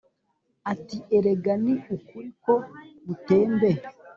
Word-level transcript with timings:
Ati: 0.71 0.97
"Erega 1.17 1.53
ni 1.63 1.73
ukuri 1.95 2.29
ko 2.43 2.53
Mutembe! 3.05 3.69